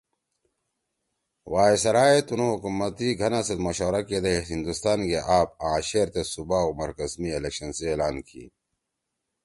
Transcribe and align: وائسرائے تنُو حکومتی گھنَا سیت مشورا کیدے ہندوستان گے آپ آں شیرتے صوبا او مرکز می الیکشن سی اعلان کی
وائسرائے 1.51 2.19
تنُو 2.27 2.45
حکومتی 2.53 3.09
گھنَا 3.21 3.41
سیت 3.47 3.59
مشورا 3.65 4.01
کیدے 4.07 4.35
ہندوستان 4.51 4.99
گے 5.09 5.19
آپ 5.37 5.49
آں 5.69 5.79
شیرتے 5.87 6.21
صوبا 6.31 6.59
او 6.63 6.71
مرکز 6.81 7.11
می 7.19 7.29
الیکشن 7.37 7.69
سی 7.77 7.83
اعلان 7.89 8.15
کی 8.27 8.43